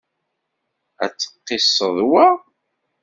Ad 1.03 1.11
tqised 1.13 1.87
wa? 2.11 2.25